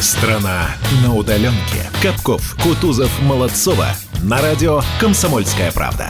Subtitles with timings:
[0.00, 0.68] Страна
[1.04, 1.90] на удаленке.
[2.02, 3.88] Капков, Кутузов, Молодцова.
[4.22, 6.08] На радио «Комсомольская правда».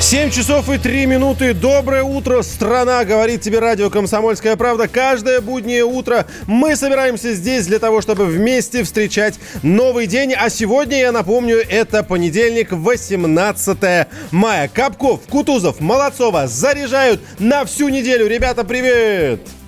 [0.00, 1.52] 7 часов и 3 минуты.
[1.52, 4.86] Доброе утро, страна, говорит тебе радио «Комсомольская правда».
[4.86, 10.32] Каждое буднее утро мы собираемся здесь для того, чтобы вместе встречать новый день.
[10.32, 14.70] А сегодня, я напомню, это понедельник, 18 мая.
[14.72, 18.28] Капков, Кутузов, Молодцова заряжают на всю неделю.
[18.28, 19.40] Ребята, привет!
[19.40, 19.65] Привет,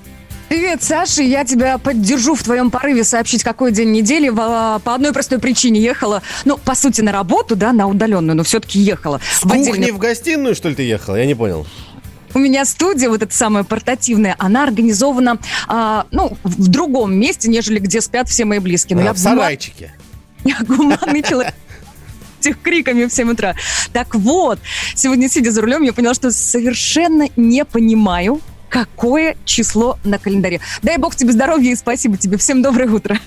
[0.80, 1.22] Саша.
[1.22, 4.28] Я тебя поддержу в твоем порыве сообщить, какой день недели.
[4.30, 8.78] По одной простой причине ехала, ну, по сути, на работу, да, на удаленную, но все-таки
[8.78, 9.20] ехала.
[9.30, 9.92] С в кухни отдельный...
[9.92, 11.16] в гостиную, что ли, ты ехала?
[11.16, 11.66] Я не понял.
[12.34, 17.78] У меня студия, вот эта самая портативная, она организована, а, ну, в другом месте, нежели
[17.78, 18.96] где спят все мои близкие.
[18.96, 19.92] Но а, я в сарайчике.
[20.44, 21.54] Я гуманный человек
[22.40, 23.54] этих криками в 7 утра.
[23.92, 24.58] Так вот,
[24.94, 30.60] сегодня, сидя за рулем, я поняла, что совершенно не понимаю, какое число на календаре.
[30.82, 32.36] Дай бог тебе здоровья и спасибо тебе.
[32.36, 33.18] Всем доброе утро.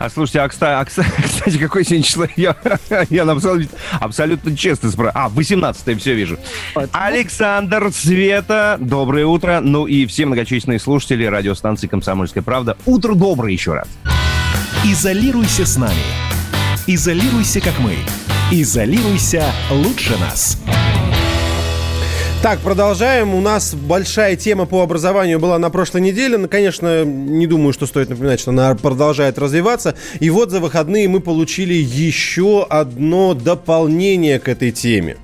[0.00, 0.48] А слушайте, а,
[0.80, 2.26] а кстати, какое сегодня число?
[2.36, 2.56] Я,
[3.10, 5.26] я абсолютно, абсолютно честно спрашиваю.
[5.26, 6.38] А, 18 все вижу.
[6.74, 6.88] Вот.
[6.92, 9.60] Александр, Света, доброе утро.
[9.60, 12.78] Ну и все многочисленные слушатели радиостанции «Комсомольская правда».
[12.86, 13.88] Утро доброе еще раз.
[14.86, 15.92] Изолируйся с нами.
[16.86, 17.96] Изолируйся, как мы.
[18.50, 20.58] Изолируйся лучше нас.
[22.42, 23.34] Так, продолжаем.
[23.34, 26.38] У нас большая тема по образованию была на прошлой неделе.
[26.38, 29.94] Ну, конечно, не думаю, что стоит напоминать, что она продолжает развиваться.
[30.20, 35.18] И вот за выходные мы получили еще одно дополнение к этой теме.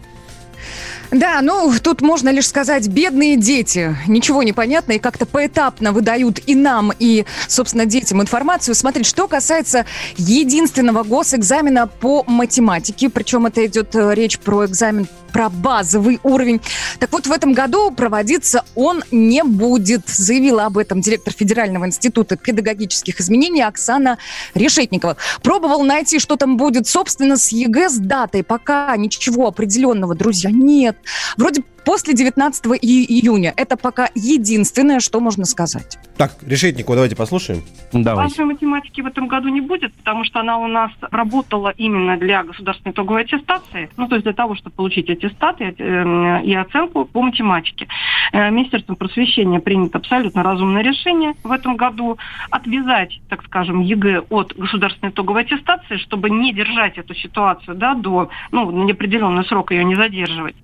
[1.11, 3.97] Да, ну, тут можно лишь сказать, бедные дети.
[4.07, 8.75] Ничего не понятно и как-то поэтапно выдают и нам, и, собственно, детям информацию.
[8.75, 9.87] Смотрите, что касается
[10.17, 16.61] единственного госэкзамена по математике, причем это идет э, речь про экзамен про базовый уровень.
[16.99, 22.37] Так вот, в этом году проводиться он не будет, заявила об этом директор Федерального института
[22.37, 24.19] педагогических измерений Оксана
[24.55, 25.17] Решетникова.
[25.43, 28.43] Пробовал найти, что там будет, собственно, с ЕГЭ с датой.
[28.43, 30.97] Пока ничего определенного, друзья, нет.
[31.37, 33.55] Вроде после 19 июня.
[33.57, 35.99] Это пока единственное, что можно сказать.
[36.19, 37.63] Так, Решетникова, давайте послушаем.
[37.93, 38.35] Давайте.
[38.35, 42.43] Базовой математики в этом году не будет, потому что она у нас работала именно для
[42.43, 47.05] государственной итоговой аттестации, ну, то есть для того, чтобы получить аттестат и, э, и оценку
[47.05, 47.87] по математике.
[48.33, 52.19] Э, Министерством просвещения принято абсолютно разумное решение в этом году
[52.51, 58.31] отвязать, так скажем, ЕГЭ от государственной итоговой аттестации, чтобы не держать эту ситуацию да, до,
[58.51, 60.57] ну, на неопределенный срок ее не задерживать.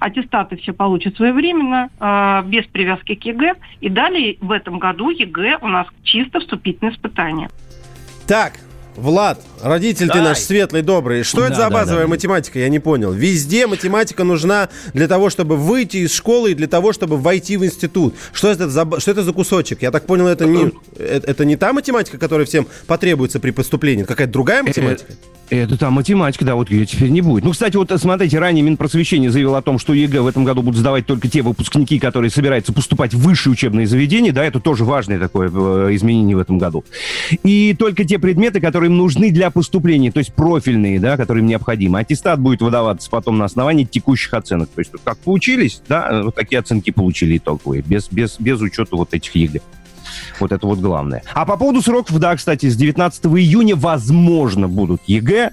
[0.00, 3.54] Аттестаты все получат своевременно, э, без привязки к ЕГЭ.
[3.80, 7.48] И далее в этом году ЕГЭ у нас чисто вступительное испытание.
[8.26, 8.52] Так,
[8.98, 10.18] Влад, родитель Дай.
[10.18, 11.22] ты наш светлый, добрый.
[11.22, 12.08] Что да, это за базовая да, да.
[12.08, 12.58] математика?
[12.58, 13.12] Я не понял.
[13.12, 17.64] Везде математика нужна для того, чтобы выйти из школы и для того, чтобы войти в
[17.64, 18.14] институт.
[18.32, 19.82] Что это за, что это за кусочек?
[19.82, 24.02] Я так понял, это не, это, это не та математика, которая всем потребуется при поступлении.
[24.02, 25.12] Какая-то другая математика?
[25.50, 27.44] Это там математика, да, вот ее теперь не будет.
[27.44, 30.78] Ну, кстати, вот смотрите, ранее Минпросвещение заявил о том, что ЕГЭ в этом году будут
[30.78, 35.18] сдавать только те выпускники, которые собираются поступать в высшие учебные заведения, да, это тоже важное
[35.18, 36.84] такое э, изменение в этом году.
[37.44, 41.48] И только те предметы, которые им нужны для поступления, то есть профильные, да, которые им
[41.48, 42.00] необходимы.
[42.00, 44.68] Аттестат будет выдаваться потом на основании текущих оценок.
[44.74, 49.14] То есть как поучились, да, вот такие оценки получили итоговые, без, без, без учета вот
[49.14, 49.60] этих ЕГЭ.
[50.40, 51.22] Вот это вот главное.
[51.34, 55.50] А по поводу сроков, да, кстати, с 19 июня, возможно, будут ЕГЭ,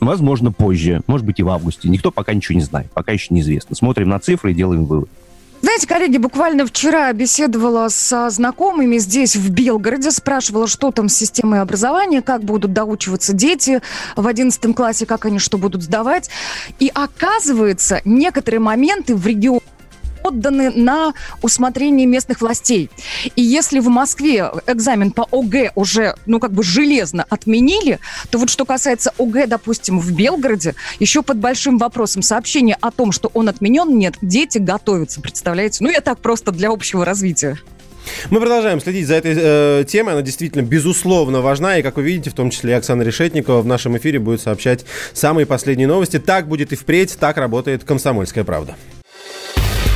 [0.00, 1.88] возможно, позже, может быть, и в августе.
[1.88, 3.76] Никто пока ничего не знает, пока еще неизвестно.
[3.76, 5.08] Смотрим на цифры и делаем вывод.
[5.62, 11.60] Знаете, коллеги, буквально вчера беседовала со знакомыми здесь, в Белгороде, спрашивала, что там с системой
[11.60, 13.80] образования, как будут доучиваться дети
[14.16, 16.30] в 11 классе, как они что будут сдавать.
[16.80, 19.60] И оказывается, некоторые моменты в регионе
[20.22, 22.90] отданы на усмотрение местных властей.
[23.36, 27.98] И если в Москве экзамен по ОГЭ уже, ну, как бы железно отменили,
[28.30, 33.12] то вот что касается ОГЭ, допустим, в Белгороде, еще под большим вопросом сообщение о том,
[33.12, 34.14] что он отменен, нет.
[34.22, 35.78] Дети готовятся, представляете?
[35.84, 37.58] Ну, я так просто для общего развития.
[38.30, 40.14] Мы продолжаем следить за этой э, темой.
[40.14, 41.78] Она действительно, безусловно, важна.
[41.78, 45.46] И, как вы видите, в том числе Оксана Решетникова в нашем эфире будет сообщать самые
[45.46, 46.18] последние новости.
[46.18, 47.16] Так будет и впредь.
[47.18, 48.76] Так работает «Комсомольская правда».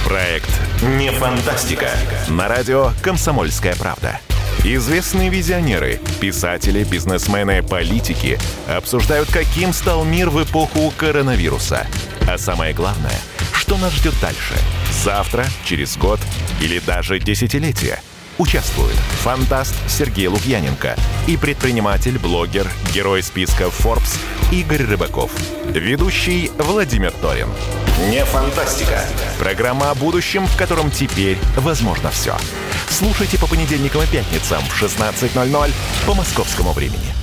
[0.06, 0.48] Проект
[0.82, 1.90] «Не фантастика»
[2.28, 4.20] на радио «Комсомольская правда».
[4.62, 8.38] Известные визионеры, писатели, бизнесмены, политики
[8.68, 11.88] обсуждают, каким стал мир в эпоху коронавируса.
[12.28, 13.18] А самое главное,
[13.52, 14.54] что нас ждет дальше?
[15.02, 16.20] Завтра, через год
[16.60, 17.98] или даже десятилетие?
[18.38, 18.94] Участвуют
[19.24, 20.94] фантаст Сергей Лукьяненко
[21.26, 24.16] и предприниматель, блогер, герой списка Forbes
[24.52, 25.32] Игорь Рыбаков.
[25.64, 27.48] Ведущий Владимир Торин.
[27.98, 29.00] Не фантастика.
[29.38, 32.36] Программа о будущем, в котором теперь возможно все.
[32.90, 35.72] Слушайте по понедельникам и пятницам в 16.00
[36.06, 37.14] по московскому времени.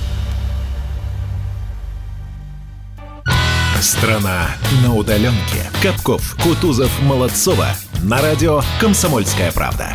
[3.80, 4.48] Страна
[4.82, 5.70] на удаленке.
[5.80, 7.68] Капков, Кутузов, Молодцова.
[8.02, 9.94] На радио «Комсомольская правда».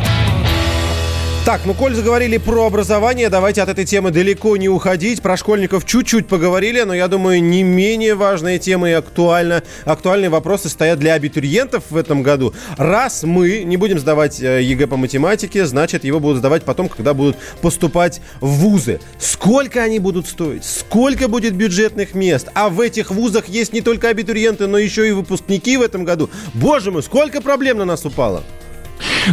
[1.50, 5.20] Так, ну, коль заговорили про образование, давайте от этой темы далеко не уходить.
[5.20, 10.68] Про школьников чуть-чуть поговорили, но я думаю, не менее важные темы и актуально, актуальные вопросы
[10.68, 12.54] стоят для абитуриентов в этом году.
[12.76, 17.14] Раз мы не будем сдавать э, ЕГЭ по математике, значит, его будут сдавать потом, когда
[17.14, 19.00] будут поступать в вузы.
[19.18, 20.64] Сколько они будут стоить?
[20.64, 22.48] Сколько будет бюджетных мест?
[22.54, 26.30] А в этих вузах есть не только абитуриенты, но еще и выпускники в этом году.
[26.54, 28.44] Боже мой, сколько проблем на нас упало!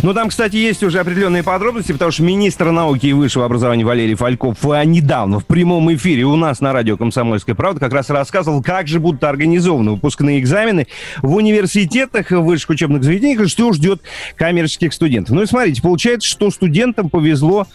[0.04, 4.16] Ну, там, кстати, есть уже определенные подробности, потому что министр науки и высшего образования Валерий
[4.16, 8.62] Фальков а, недавно в прямом эфире у нас на радио «Комсомольская правда» как раз рассказывал,
[8.62, 10.88] как же будут организованы выпускные экзамены
[11.22, 14.02] в университетах, в высших учебных заведениях, и что ждет
[14.36, 15.36] коммерческих студентов.
[15.36, 17.68] Ну и смотрите, получается, что студентам повезло,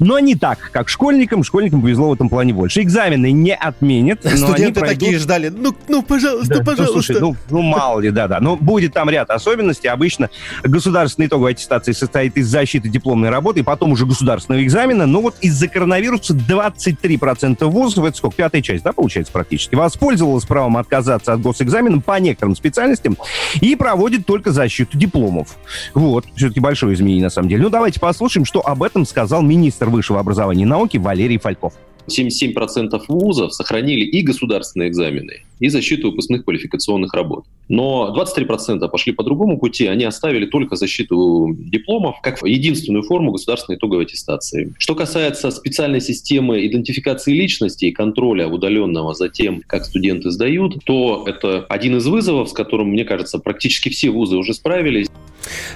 [0.00, 1.44] но не так, как школьникам.
[1.44, 2.82] Школьникам повезло в этом плане больше.
[2.82, 4.20] Экзамены не отменят.
[4.20, 5.00] Студенты пройдут...
[5.00, 5.48] такие ждали.
[5.48, 6.84] Ну, ну пожалуйста, да, пожалуйста.
[6.84, 8.40] Ну, слушай, ну, ну, мало ли, да-да.
[8.40, 9.88] Но будет там ряд особенностей.
[9.88, 10.30] Обычно
[10.62, 15.06] государственный итоговый аттестации состоит из защиты дипломной работы и потом уже государственного экзамена.
[15.06, 20.76] Но вот из-за коронавируса 23% вузов, это сколько, пятая часть, да, получается практически, воспользовалась правом
[20.76, 23.16] отказаться от госэкзамена по некоторым специальностям
[23.60, 25.56] и проводит только защиту дипломов.
[25.94, 27.64] Вот, все-таки большое изменение на самом деле.
[27.64, 31.74] Ну, давайте послушаем, что об этом сказал министр высшего образования и науки Валерий Фальков.
[32.08, 37.44] 77% вузов сохранили и государственные экзамены, и защиту выпускных квалификационных работ.
[37.68, 43.76] Но 23% пошли по другому пути, они оставили только защиту дипломов как единственную форму государственной
[43.76, 44.72] итоговой аттестации.
[44.78, 51.24] Что касается специальной системы идентификации личности и контроля удаленного за тем, как студенты сдают, то
[51.26, 55.08] это один из вызовов, с которым, мне кажется, практически все вузы уже справились.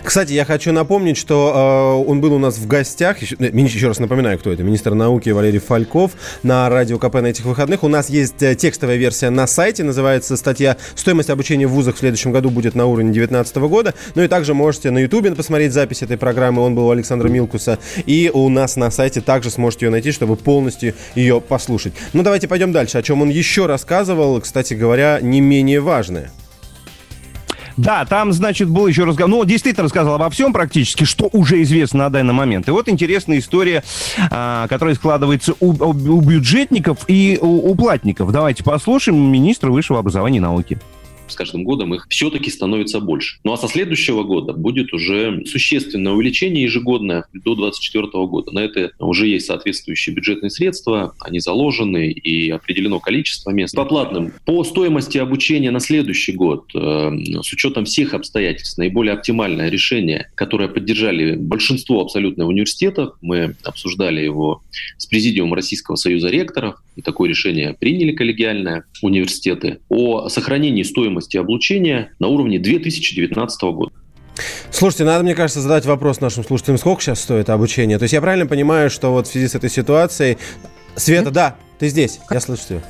[0.02, 3.22] Кстати, я хочу напомнить, что э, он был у нас в гостях.
[3.22, 4.62] Еще, еще раз напоминаю, кто это.
[4.62, 7.82] Министр науки Валерий Фальков на радио КП на этих выходных.
[7.82, 9.84] У нас есть э, текстовая версия на сайте.
[9.84, 13.94] Называется статья «Стоимость обучения в вузах в следующем году будет на уровне 2019 года».
[14.14, 16.62] Ну и также можете на Ютубе посмотреть запись этой программы.
[16.62, 17.78] Он был у Александра Милкуса.
[18.06, 21.92] И у нас на сайте также сможете ее найти, чтобы полностью ее послушать.
[22.12, 22.98] Ну давайте пойдем дальше.
[22.98, 26.30] О чем он еще рассказывал, кстати говоря, не менее важное.
[27.76, 29.30] Да, там, значит, был еще разговор.
[29.30, 32.68] Ну, действительно рассказал обо всем практически, что уже известно на данный момент.
[32.68, 33.82] И вот интересная история,
[34.30, 38.32] а, которая складывается у, у бюджетников и у, у платников.
[38.32, 40.78] Давайте послушаем министра высшего образования и науки
[41.32, 43.38] с каждым годом их все-таки становится больше.
[43.44, 48.52] Ну а со следующего года будет уже существенное увеличение ежегодное до 2024 года.
[48.52, 53.74] На это уже есть соответствующие бюджетные средства, они заложены и определено количество мест.
[53.74, 57.10] По платным, по стоимости обучения на следующий год, э,
[57.42, 64.62] с учетом всех обстоятельств, наиболее оптимальное решение, которое поддержали большинство абсолютно университетов, мы обсуждали его
[64.98, 71.36] с Президиумом Российского союза ректоров, и такое решение приняли коллегиальное университеты, о сохранении стоимости стоимости
[71.36, 73.92] облучения на уровне 2019 года.
[74.70, 77.98] Слушайте, надо, мне кажется, задать вопрос нашим слушателям, сколько сейчас стоит обучение.
[77.98, 80.38] То есть я правильно понимаю, что вот в связи с этой ситуацией...
[80.94, 82.82] Света, да, ты здесь, я слышу тебя.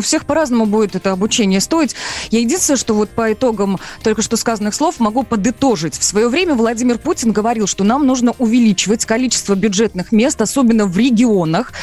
[0.00, 1.94] У всех по-разному будет это обучение стоить.
[2.30, 5.98] Я единственное, что вот по итогам только что сказанных слов могу подытожить.
[5.98, 10.96] В свое время Владимир Путин говорил, что нам нужно увеличивать количество бюджетных мест, особенно в
[10.96, 11.74] регионах.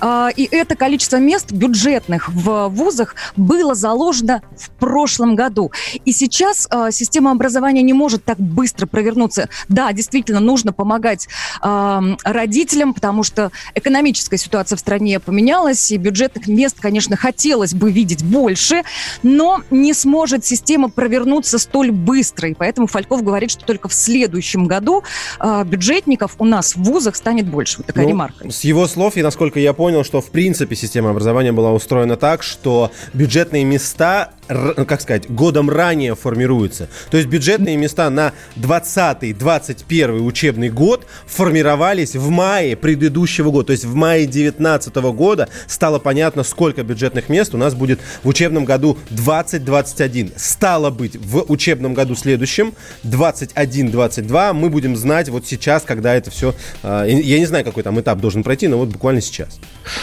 [0.00, 5.70] А, и это количество мест бюджетных в вузах было заложено в прошлом году.
[6.04, 9.48] И сейчас а, система образования не может так быстро провернуться.
[9.68, 11.28] Да, действительно, нужно помогать
[11.60, 17.74] а, родителям, потому что экономическая ситуация в стране поменялась, и бюджетных мест, конечно, хотел хотелось
[17.74, 18.82] бы видеть больше,
[19.22, 22.48] но не сможет система провернуться столь быстро.
[22.48, 25.02] И поэтому Фальков говорит, что только в следующем году
[25.38, 27.78] э, бюджетников у нас в вузах станет больше.
[27.78, 28.50] Вот такая ну, ремарка.
[28.50, 32.42] С его слов, и насколько я понял, что в принципе система образования была устроена так,
[32.42, 36.88] что бюджетные места как сказать, годом ранее формируются.
[37.10, 43.68] То есть бюджетные места на 20-21 учебный год формировались в мае предыдущего года.
[43.68, 48.28] То есть в мае 2019 года стало понятно, сколько бюджетных мест у нас будет в
[48.28, 50.32] учебном году 2021.
[50.36, 56.54] Стало быть, в учебном году следующем, 21-22, мы будем знать вот сейчас, когда это все...
[56.82, 59.60] А, я не знаю, какой там этап должен пройти, но вот буквально сейчас.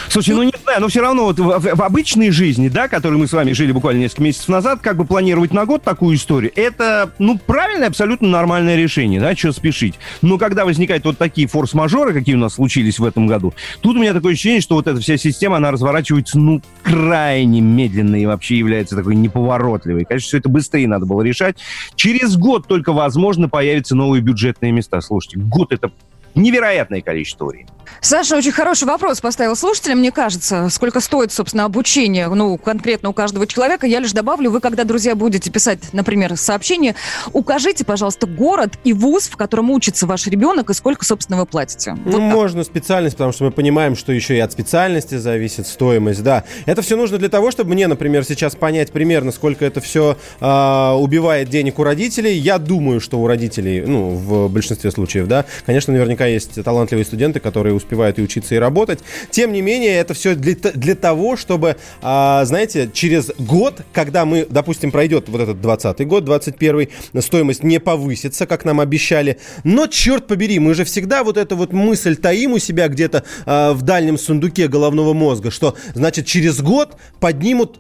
[0.10, 3.28] Слушай, ну не знаю, но все равно вот в, в обычной жизни, да, которой мы
[3.28, 6.52] с вами жили буквально несколько месяцев месяцев назад как бы планировать на год такую историю,
[6.56, 9.96] это, ну, правильное, абсолютно нормальное решение, да, что спешить.
[10.22, 14.00] Но когда возникают вот такие форс-мажоры, какие у нас случились в этом году, тут у
[14.00, 18.58] меня такое ощущение, что вот эта вся система, она разворачивается, ну, крайне медленно и вообще
[18.58, 20.06] является такой неповоротливой.
[20.06, 21.58] Конечно, все это быстрее надо было решать.
[21.96, 25.02] Через год только, возможно, появятся новые бюджетные места.
[25.02, 25.92] Слушайте, год это
[26.38, 27.70] невероятное количество времени.
[28.02, 30.70] Саша очень хороший вопрос поставил слушателям, мне кажется.
[30.70, 33.88] Сколько стоит, собственно, обучение, ну, конкретно у каждого человека.
[33.88, 36.96] Я лишь добавлю, вы, когда, друзья, будете писать, например, сообщение,
[37.34, 41.98] укажите, пожалуйста, город и вуз, в котором учится ваш ребенок, и сколько, собственно, вы платите.
[42.06, 46.24] Вот ну, можно специальность, потому что мы понимаем, что еще и от специальности зависит стоимость,
[46.24, 46.44] да.
[46.66, 50.92] Это все нужно для того, чтобы мне, например, сейчас понять примерно, сколько это все э,
[50.92, 52.38] убивает денег у родителей.
[52.38, 57.40] Я думаю, что у родителей, ну, в большинстве случаев, да, конечно, наверняка есть талантливые студенты,
[57.40, 59.00] которые успевают и учиться, и работать.
[59.32, 64.46] Тем не менее, это все для, для того, чтобы, а, знаете, через год, когда мы,
[64.50, 66.90] допустим, пройдет вот этот 20 год, 21
[67.22, 69.40] стоимость не повысится, как нам обещали.
[69.64, 73.74] Но, черт побери, мы же всегда вот эту вот мысль таим у себя где-то а,
[73.74, 77.80] в дальнем сундуке головного мозга, что, значит, через год поднимут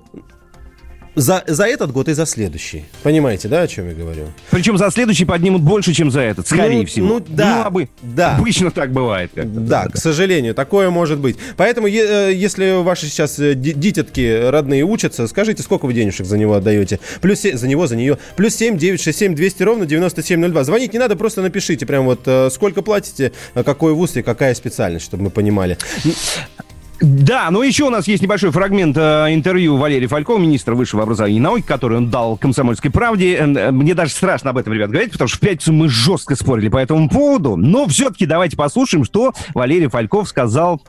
[1.17, 2.85] за, за этот год и за следующий.
[3.01, 4.27] Понимаете, да, о чем я говорю?
[4.51, 7.07] Причем за следующий поднимут больше, чем за этот, скорее ну, всего.
[7.07, 7.55] Ну, да.
[7.55, 7.89] Ну, обы...
[8.03, 8.35] да.
[8.37, 9.31] Обычно так бывает.
[9.33, 11.37] Да, да, к сожалению, такое может быть.
[11.57, 16.53] Поэтому, э, если ваши сейчас э, дитятки родные учатся, скажите, сколько вы денежек за него
[16.53, 16.99] отдаете?
[17.19, 18.19] Плюс за него, за нее.
[18.35, 20.63] Плюс 7, 9, 6, 7, 200 ровно 9702.
[20.63, 25.05] Звонить не надо, просто напишите прям вот, э, сколько платите, какой вуз и какая специальность,
[25.05, 25.77] чтобы мы понимали.
[26.99, 31.37] Да, но еще у нас есть небольшой фрагмент э, интервью Валерия Фалькова, министра высшего образования
[31.37, 33.35] и науки, который он дал «Комсомольской правде».
[33.35, 36.69] Э, мне даже страшно об этом, ребят, говорить, потому что в пятницу мы жестко спорили
[36.69, 37.55] по этому поводу.
[37.55, 40.81] Но все-таки давайте послушаем, что Валерий Фальков сказал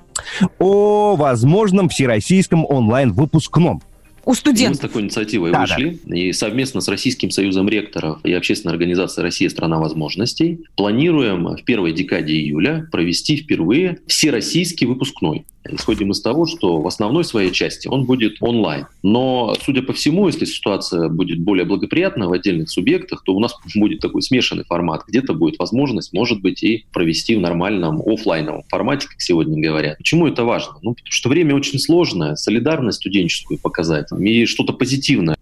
[0.59, 3.83] о возможном всероссийском онлайн-выпускном
[4.29, 4.83] у студентов.
[4.83, 6.15] Мы с такой инициативой да, вышли да.
[6.15, 11.93] и совместно с Российским союзом ректоров и общественной организацией «Россия– страна возможностей» планируем в первой
[11.93, 18.05] декаде июля провести впервые всероссийский выпускной исходим из того, что в основной своей части он
[18.05, 18.87] будет онлайн.
[19.03, 23.55] Но, судя по всему, если ситуация будет более благоприятна в отдельных субъектах, то у нас
[23.75, 25.03] будет такой смешанный формат.
[25.09, 29.99] Где-то будет возможность, может быть, и провести в нормальном офлайновом формате, как сегодня говорят.
[29.99, 30.75] Почему это важно?
[30.83, 35.38] Ну, потому что время очень сложное, солидарность студенческую показать и что-то позитивное.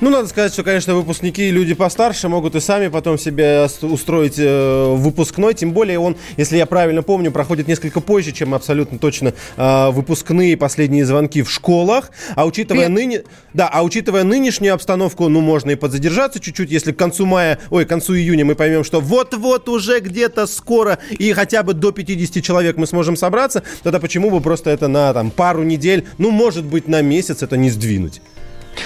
[0.00, 4.38] Ну, надо сказать, что, конечно, выпускники и люди постарше могут и сами потом себе устроить
[4.38, 5.54] э, выпускной.
[5.54, 10.56] Тем более он, если я правильно помню, проходит несколько позже, чем абсолютно точно э, выпускные
[10.56, 12.12] последние звонки в школах.
[12.36, 13.24] А учитывая, ныне,
[13.54, 17.84] да, а учитывая нынешнюю обстановку, ну, можно и подзадержаться чуть-чуть, если к концу мая, ой,
[17.84, 22.40] к концу июня мы поймем, что вот-вот уже где-то скоро и хотя бы до 50
[22.40, 26.64] человек мы сможем собраться, тогда почему бы просто это на там пару недель, ну, может
[26.64, 28.22] быть, на месяц это не сдвинуть?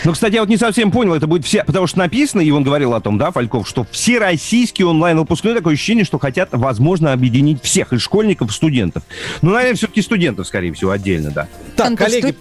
[0.04, 2.62] Ну, кстати, я вот не совсем понял, это будет все, потому что написано, и он
[2.62, 7.62] говорил о том, да, Фальков, что все российские онлайн-выпускные, такое ощущение, что хотят, возможно, объединить
[7.62, 9.02] всех, и школьников, и студентов.
[9.42, 11.48] Ну, наверное, все-таки студентов, скорее всего, отдельно, да.
[11.76, 12.34] Так, коллеги...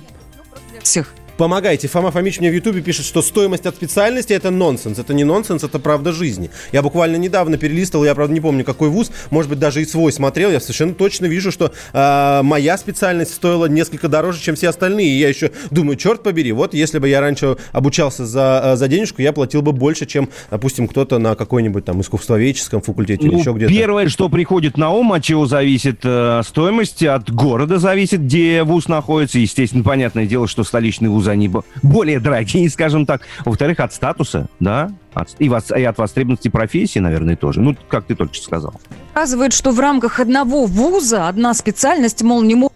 [0.82, 1.14] Всех.
[1.38, 1.88] Помогайте.
[1.88, 5.00] Фома Фомич мне в Ютубе пишет, что стоимость от специальности это нонсенс.
[5.00, 6.52] Это не нонсенс, это правда жизни.
[6.72, 10.12] Я буквально недавно перелистывал, я правда не помню какой вуз, может быть даже и свой
[10.12, 10.52] смотрел.
[10.52, 15.08] Я совершенно точно вижу, что э, моя специальность стоила несколько дороже, чем все остальные.
[15.08, 18.88] И я еще думаю, черт побери, вот если бы я раньше обучался за, э, за
[18.88, 23.40] денежку, я платил бы больше, чем, допустим, кто-то на какой-нибудь там искусствоведческом факультете ну, или
[23.40, 23.74] еще где-то.
[23.74, 28.88] Первое, что приходит на ум, от чего зависит э, стоимость, от города зависит, где вуз
[28.88, 29.40] находится.
[29.40, 33.22] Естественно, понятное дело, что столичный вуз они более дорогие, скажем так.
[33.46, 37.62] Во-вторых, от статуса, да, от, и, вас, и от востребованности профессии, наверное, тоже.
[37.62, 38.74] Ну, как ты только что сказал.
[39.14, 42.74] Показывает, что в рамках одного вуза одна специальность, мол, не может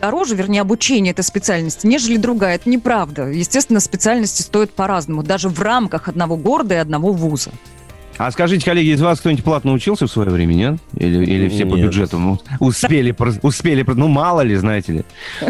[0.00, 2.56] дороже, вернее, обучение этой специальности, нежели другая.
[2.56, 3.26] Это неправда.
[3.28, 7.50] Естественно, специальности стоят по-разному, даже в рамках одного города и одного вуза.
[8.20, 10.74] А скажите, коллеги, из вас кто-нибудь платно учился в свое время, нет?
[10.94, 11.70] Или, или все нет.
[11.70, 12.18] по бюджету?
[12.18, 15.04] Ну, успели, успели, ну мало ли, знаете ли.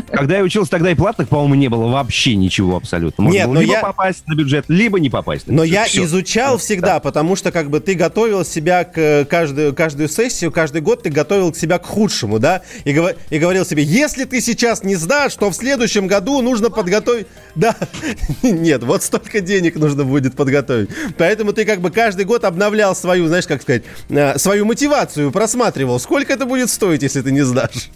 [0.08, 3.24] Когда я учился, тогда и платных, по-моему, не было вообще ничего абсолютно.
[3.24, 3.80] Можно нет, было но либо я...
[3.80, 5.58] попасть на бюджет, либо не попасть на бюджет.
[5.58, 6.04] Но я Все.
[6.04, 7.00] изучал всегда, да.
[7.00, 11.52] потому что как бы ты готовил себя к каждую, каждую сессию, каждый год ты готовил
[11.52, 12.62] себя к худшему, да?
[12.84, 13.10] И, гов...
[13.30, 17.26] и говорил себе, если ты сейчас не сдашь, то в следующем году нужно подготовить...
[17.56, 17.74] Да,
[18.44, 20.90] нет, вот столько денег нужно будет подготовить.
[21.18, 25.32] Поэтому ты как бы каждый год об обновлял свою, знаешь, как сказать, э, свою мотивацию,
[25.32, 27.90] просматривал, сколько это будет стоить, если ты не сдашь.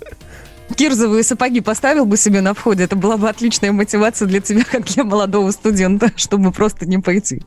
[0.75, 4.85] Кирзовые сапоги поставил бы себе на входе, это была бы отличная мотивация для тебя, как
[4.87, 7.43] для молодого студента, чтобы просто не пойти.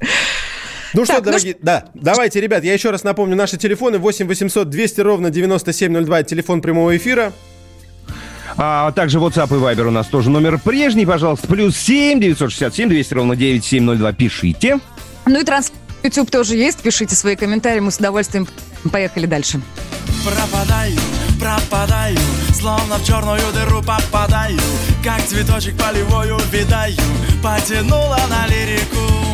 [0.93, 1.65] Ну так, что, ну дорогие, ну...
[1.65, 6.61] да, давайте, ребят, я еще раз напомню, наши телефоны 8 800 200 ровно 9702, телефон
[6.61, 7.33] прямого эфира.
[8.59, 11.47] А также WhatsApp и Viber у нас тоже номер прежний, пожалуйста.
[11.47, 14.13] Плюс 7 967 200 ровно 9702.
[14.13, 14.79] Пишите.
[15.27, 15.71] Ну и транс
[16.03, 16.79] YouTube тоже есть.
[16.79, 18.47] Пишите свои комментарии, мы с удовольствием
[18.91, 19.61] поехали дальше.
[20.23, 20.99] Пропадаю,
[21.39, 22.17] пропадаю,
[22.53, 24.59] словно в черную дыру попадаю,
[25.03, 26.95] как цветочек полевой увидаю,
[27.41, 29.27] потянула на лирику.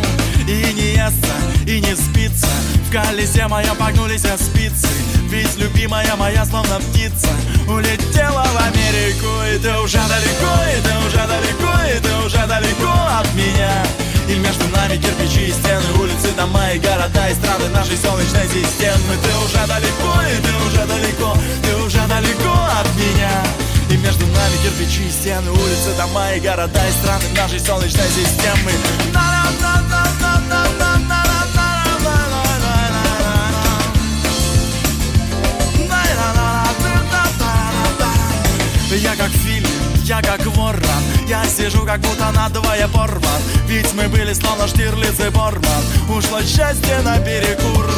[0.47, 1.33] И не естся,
[1.65, 2.47] и не спится
[2.87, 4.89] В колесе моя погнулись спицы
[5.29, 7.29] Ведь любимая моя словно птица
[7.65, 12.91] Улетела в Америку И ты уже далеко, и ты уже далеко И ты уже далеко
[12.91, 13.85] от меня
[14.27, 19.17] и между нами кирпичи и стены, улицы, дома и города и страны нашей солнечной системы.
[19.21, 23.43] Ты уже далеко, и ты уже далеко, ты уже далеко от меня.
[23.89, 28.71] И между нами кирпичи и стены, улицы, дома и города и страны нашей солнечной системы.
[38.95, 39.67] Я как фильм,
[40.05, 43.41] я как ворон Я сижу как будто надвое порван.
[43.67, 45.83] Ведь мы были словно Штирлиц и Борман.
[46.09, 47.89] Ушло счастье на перекур.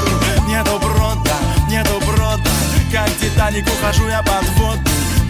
[0.48, 1.36] Нету брода,
[1.70, 2.52] нету брода.
[2.92, 4.82] Как Титаник ухожу я под воду.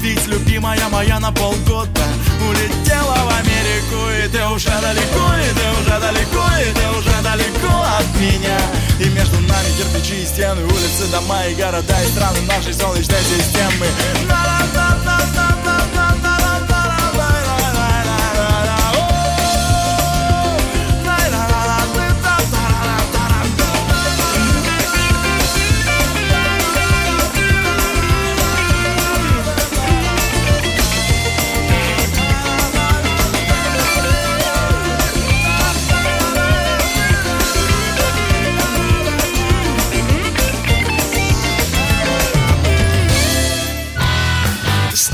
[0.02, 2.06] Ведь любимая моя на полгода.
[2.48, 7.74] Улетела в Америку И ты уже далеко, и ты уже далеко И ты уже далеко
[7.98, 8.60] от меня.
[9.00, 13.88] И между нами кирпичи и стены Улицы, дома и города и страны нашей солнечной системы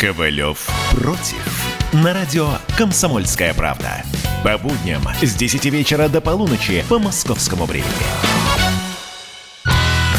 [0.00, 1.66] Ковалев против.
[1.92, 4.04] На радио «Комсомольская правда».
[4.44, 7.88] По будням с 10 вечера до полуночи по московскому времени.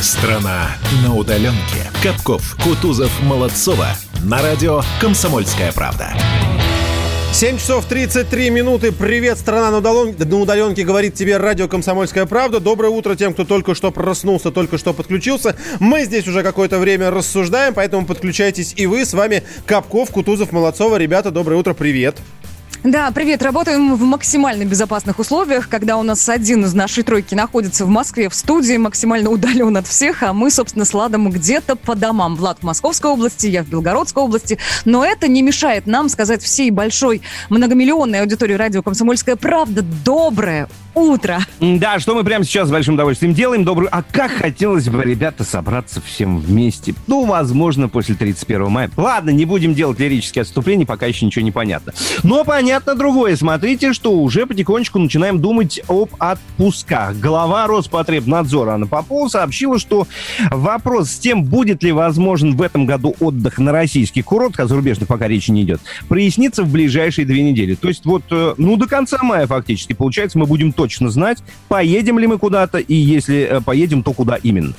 [0.01, 1.89] Страна на удаленке.
[2.03, 3.87] Капков, Кутузов, Молодцова.
[4.21, 6.13] На радио «Комсомольская правда».
[7.31, 8.91] 7 часов 33 минуты.
[8.91, 10.15] Привет, страна на, удален...
[10.17, 12.59] на удаленке, говорит тебе радио «Комсомольская правда».
[12.59, 15.55] Доброе утро тем, кто только что проснулся, только что подключился.
[15.79, 19.05] Мы здесь уже какое-то время рассуждаем, поэтому подключайтесь и вы.
[19.05, 20.97] С вами Капков, Кутузов, Молодцова.
[20.97, 22.17] Ребята, доброе утро, привет.
[22.83, 23.43] Да, привет.
[23.43, 28.29] Работаем в максимально безопасных условиях, когда у нас один из нашей тройки находится в Москве
[28.29, 32.37] в студии, максимально удален от всех, а мы, собственно, с Ладом где-то по домам.
[32.37, 34.59] Влад в Московской области, я в Белгородской области.
[34.85, 41.39] Но это не мешает нам сказать всей большой многомиллионной аудитории радио «Комсомольская правда» доброе утро.
[41.59, 43.63] Да, что мы прямо сейчас с большим удовольствием делаем.
[43.63, 43.89] Добрый.
[43.91, 46.93] А как хотелось бы, ребята, собраться всем вместе.
[47.07, 48.91] Ну, возможно, после 31 мая.
[48.97, 51.93] Ладно, не будем делать лирические отступления, пока еще ничего не понятно.
[52.23, 53.35] Но понятно другое.
[53.35, 57.17] Смотрите, что уже потихонечку начинаем думать об отпусках.
[57.17, 60.07] Глава Роспотребнадзора Анна Попова сообщила, что
[60.49, 65.07] вопрос с тем, будет ли возможен в этом году отдых на российский курорт, а зарубежных
[65.07, 67.75] пока речи не идет, прояснится в ближайшие две недели.
[67.75, 72.19] То есть вот, э, ну, до конца мая фактически, получается, мы будем точно знать, поедем
[72.19, 74.73] ли мы куда-то, и если э, поедем, то куда именно.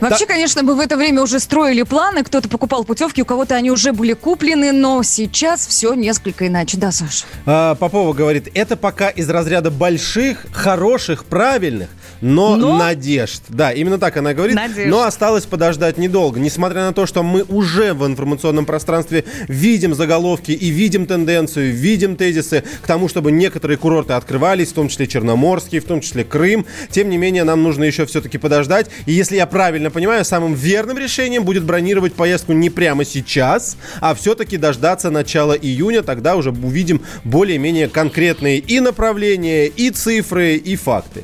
[0.00, 0.34] Вообще, да.
[0.34, 3.92] конечно, мы в это время уже строили планы, кто-то покупал путевки, у кого-то они уже
[3.92, 6.76] были куплены, но сейчас все несколько иначе.
[6.76, 7.24] Да, Саша?
[7.46, 11.88] А, Попова говорит, это пока из разряда больших, хороших, правильных,
[12.20, 12.78] но, но...
[12.78, 13.42] надежд.
[13.48, 14.54] Да, именно так она говорит.
[14.54, 14.88] Надежд.
[14.88, 16.38] Но осталось подождать недолго.
[16.38, 22.16] Несмотря на то, что мы уже в информационном пространстве видим заголовки и видим тенденцию, видим
[22.16, 26.64] тезисы к тому, чтобы некоторые курорты открывались, в том числе Черноморский, в том числе Крым.
[26.90, 28.86] Тем не менее, нам нужно еще все-таки подождать.
[29.06, 34.12] И если я правильно понимаю, самым верным решением будет бронировать поездку не прямо сейчас, а
[34.12, 36.02] все-таки дождаться начала июня.
[36.02, 41.22] Тогда уже увидим более-менее конкретные и направления, и цифры, и факты.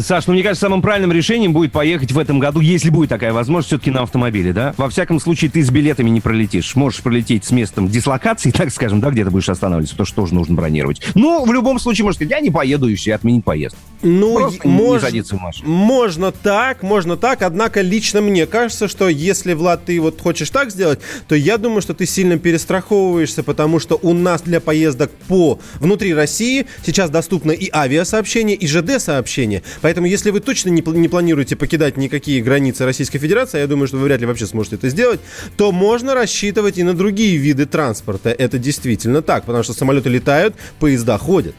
[0.00, 3.32] Саш, ну мне кажется, самым правильным решением будет поехать в этом году, если будет такая
[3.32, 4.74] возможность, все-таки на автомобиле, да?
[4.76, 6.74] Во всяком случае, ты с билетами не пролетишь.
[6.76, 10.34] Можешь пролететь с местом дислокации, так скажем, да, где ты будешь останавливаться, потому что тоже
[10.34, 11.00] нужно бронировать.
[11.14, 13.76] Ну, в любом случае, может сказать, я не поеду и все, отменить поезд.
[14.02, 15.68] Ну, Просто мож- не садиться в машину.
[15.70, 20.70] Можно так, можно так, однако лично мне кажется, что если, Влад, ты вот хочешь так
[20.70, 25.58] сделать, то я думаю, что ты сильно перестраховываешься, потому что у нас для поездок по
[25.80, 29.62] внутри России сейчас доступно и авиасообщение, и ЖД-сообщение.
[29.82, 33.88] Поэтому, если вы точно не, не планируете покидать никакие границы Российской Федерации, а я думаю,
[33.88, 35.20] что вы вряд ли вообще сможете это сделать,
[35.56, 38.30] то можно рассчитывать и на другие виды транспорта.
[38.30, 41.54] Это действительно так, потому что самолеты летают, поезда ходят.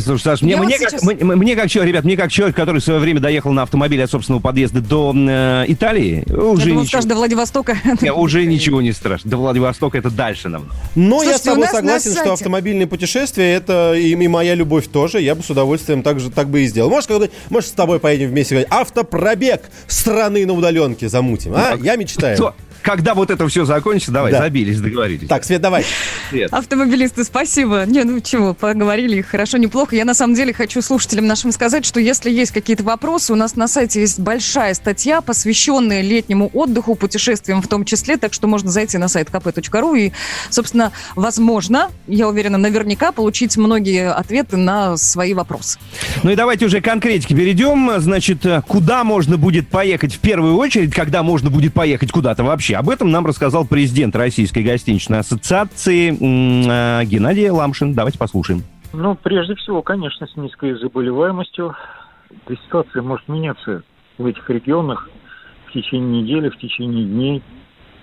[0.00, 2.30] Слушай, Саш, мне, Я вот мне, сейчас- как, мне, мне как человек, ребят, мне как
[2.30, 6.36] человек, который в свое время доехал на автомобиле от собственного подъезда до э, Италии, Я
[6.36, 7.76] уже думала, ничего, до Владивостока.
[8.00, 9.30] не, уже ничего не страшно.
[9.30, 10.74] До Владивостока это дальше намного.
[10.94, 15.20] Но я с Слушайте, тобой согласен, что автомобильные путешествия это и, и моя любовь тоже.
[15.20, 16.90] Я бы с удовольствием так, же, так бы и сделал.
[16.90, 21.54] Может, когда, может, с тобой поедем вместе говорить, автопробег страны на удаленке замутим.
[21.54, 21.76] А?
[21.80, 22.54] Я мечтаю.
[22.82, 24.38] Когда вот это все закончится, давай, Да.
[24.38, 25.28] забились, договорились.
[25.28, 25.84] Так, Свет, давай.
[26.30, 26.52] Свет.
[26.52, 27.84] Автомобилисты, спасибо.
[27.86, 29.96] Не, ну чего, поговорили хорошо, неплохо.
[29.96, 33.56] Я на самом деле хочу слушателям нашим сказать, что если есть какие-то вопросы, у нас
[33.56, 38.70] на сайте есть большая статья, посвященная летнему отдыху, путешествиям в том числе, так что можно
[38.70, 40.12] зайти на сайт kp.ru и,
[40.50, 45.78] собственно, возможно, я уверена, наверняка получить многие ответы на свои вопросы.
[46.22, 48.00] Ну и давайте уже к конкретике перейдем.
[48.00, 52.67] Значит, куда можно будет поехать в первую очередь, когда можно будет поехать куда-то вообще?
[52.74, 57.94] Об этом нам рассказал президент Российской гостиничной ассоциации э, Геннадий Ламшин.
[57.94, 58.62] Давайте послушаем.
[58.92, 61.74] Ну, прежде всего, конечно, с низкой заболеваемостью.
[62.46, 63.82] Да ситуация может меняться
[64.16, 65.08] в этих регионах
[65.66, 67.42] в течение недели, в течение дней.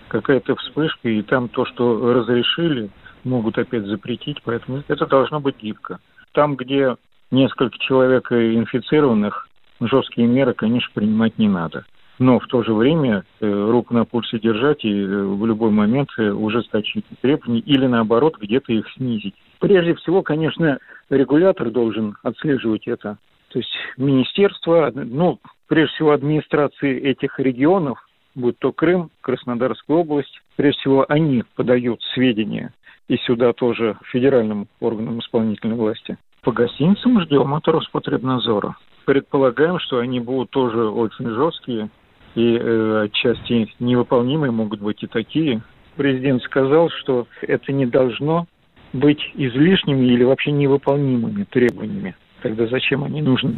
[0.08, 2.89] Какая-то вспышка, и там то, что разрешили,
[3.23, 5.99] могут опять запретить, поэтому это должно быть гибко.
[6.32, 6.95] Там, где
[7.32, 9.47] несколько человек инфицированных,
[9.82, 11.86] жесткие меры, конечно, принимать не надо.
[12.17, 16.10] Но в то же время э, руку на пульсе держать и э, в любой момент
[16.17, 19.36] э, ужесточить требования или наоборот где-то их снизить.
[19.60, 23.17] Прежде всего, конечно, регулятор должен отслеживать это.
[23.49, 27.99] То есть министерство, ну, прежде всего администрации этих регионов,
[28.34, 32.73] будь то Крым, Краснодарская область, прежде всего они подают сведения
[33.08, 36.17] и сюда тоже федеральным органам исполнительной власти.
[36.41, 38.78] По гостиницам ждем от Роспотребнадзора.
[39.06, 41.89] Предполагаем, что они будут тоже очень жесткие
[42.36, 45.62] и э, отчасти невыполнимые могут быть и такие.
[45.95, 48.48] Президент сказал, что это не должно
[48.93, 52.15] быть излишними или вообще невыполнимыми требованиями.
[52.41, 53.56] Тогда зачем они нужны?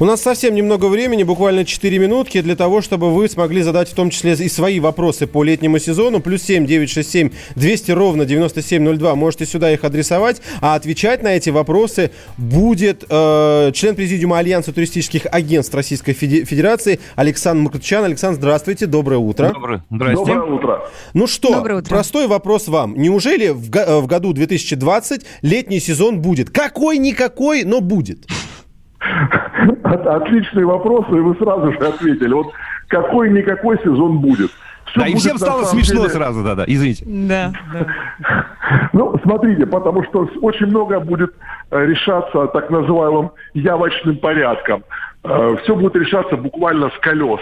[0.00, 3.94] У нас совсем немного времени, буквально 4 минутки, для того, чтобы вы смогли задать в
[3.94, 6.20] том числе и свои вопросы по летнему сезону.
[6.20, 9.14] Плюс 7 967 200 ровно 9702.
[9.14, 10.40] Можете сюда их адресовать.
[10.62, 16.98] А отвечать на эти вопросы будет э, член президиума Альянса туристических агентств Российской Феде- Федерации
[17.14, 18.02] Александр Мукртчан.
[18.02, 19.50] Александр, здравствуйте, доброе утро.
[19.52, 19.84] Доброе.
[19.90, 20.32] Здрасте.
[20.32, 20.88] утро.
[21.12, 21.90] Ну что, Доброе утро.
[21.90, 22.94] простой вопрос вам.
[22.96, 26.48] Неужели в, э, в году 2020 летний сезон будет?
[26.48, 28.24] Какой-никакой, но будет.
[29.84, 32.32] От- Отличный вопрос, и вы сразу же ответили.
[32.32, 32.52] Вот
[32.88, 34.50] какой-никакой сезон будет.
[34.86, 37.04] Всё Да, и будет всем на стало смешно деле- сразу, да-да, извините.
[37.06, 38.46] Да, да.
[38.92, 41.32] Ну, смотрите, потому что очень много будет
[41.70, 44.82] э, решаться так называемым явочным порядком.
[45.62, 47.40] Все будет решаться буквально с колес.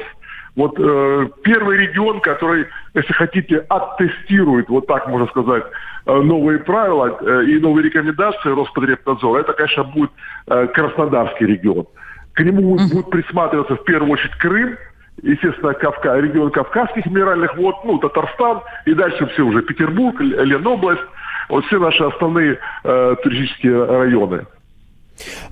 [0.59, 5.63] Вот э, первый регион, который, если хотите, оттестирует, вот так можно сказать,
[6.05, 10.11] э, новые правила э, и новые рекомендации Роспотребнадзора, это, конечно, будет
[10.49, 11.87] э, Краснодарский регион.
[12.33, 14.77] К нему будет, будет присматриваться в первую очередь Крым,
[15.23, 21.03] естественно, Кавка, регион Кавказских минеральных вод, ну, Татарстан, и дальше все уже Петербург, Ленобласть,
[21.51, 24.45] вот все наши основные э, туристические районы.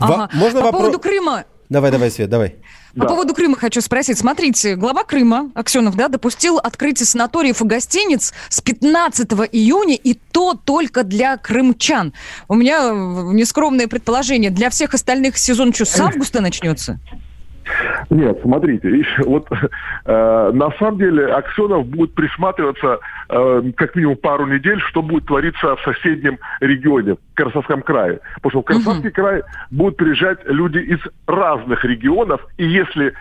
[0.01, 0.29] Ага.
[0.35, 0.83] Можно По вопрос?
[0.83, 2.57] поводу Крыма, Давай, давай, Свет, давай.
[2.97, 3.09] По Да.
[3.09, 4.19] поводу Крыма хочу спросить.
[4.19, 10.55] Смотрите, глава Крыма, Аксенов, да, допустил открытие санаториев и гостиниц с 15 июня, и то
[10.55, 12.15] только для крымчан.
[12.49, 12.93] У меня э,
[13.35, 14.51] нескромное предположение.
[14.51, 16.99] Для всех остальных сезон что, с августа начнется?
[18.11, 22.99] Нет, смотрите, вот э, на самом деле Аксенов будет присматриваться
[23.29, 28.21] э, как минимум пару недель, что будет твориться в соседнем регионе, в Краснодарском крае.
[28.37, 33.15] Потому что в Краснодарский край будут приезжать люди из разных регионов, и если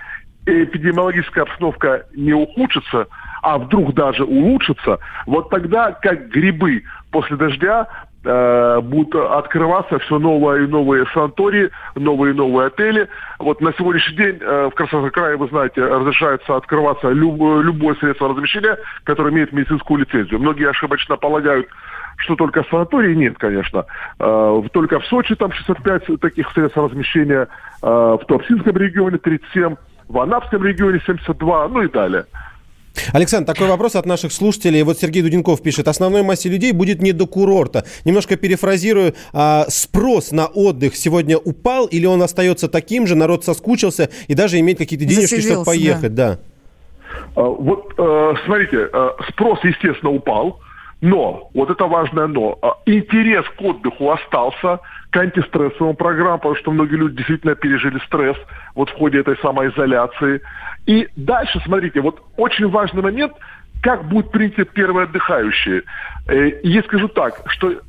[0.46, 3.08] эпидемиологическая обстановка не ухудшится,
[3.42, 7.88] а вдруг даже улучшится, вот тогда, как грибы после дождя,
[8.26, 13.08] будут открываться все новые и новые санатории, новые и новые отели.
[13.40, 18.78] Вот на сегодняшний день э, в Краснодарском крае, вы знаете, разрешается открываться любое, средство размещения,
[19.04, 20.40] которое имеет медицинскую лицензию.
[20.40, 21.68] Многие ошибочно полагают,
[22.18, 23.86] что только санатории нет, конечно.
[24.20, 27.48] Э, только в Сочи там 65 таких средств размещения,
[27.82, 29.76] э, в Туапсинском регионе 37,
[30.08, 32.26] в Анапском регионе 72, ну и далее.
[33.14, 34.84] Александр, такой вопрос от наших слушателей.
[34.84, 37.86] Вот Сергей Дуденков пишет, основной массе людей будет не до курорта.
[38.06, 44.10] Немножко перефразирую, а, спрос на отдых сегодня упал или он остается таким же, народ соскучился
[44.28, 46.32] и даже имеет какие-то денежки, чтобы поехать, да?
[46.32, 46.40] да.
[47.36, 50.60] Вот, э, смотрите, э, спрос, естественно, упал,
[51.02, 54.80] но, вот это важное но, а, интерес к отдыху остался,
[55.12, 58.38] к антистрессовым программам, потому что многие люди действительно пережили стресс
[58.74, 60.42] вот в ходе этой самоизоляции.
[60.86, 63.34] И дальше, смотрите, вот очень важный момент,
[63.82, 65.84] как будет принято первые отдыхающие.
[66.28, 67.82] Э, я скажу так, что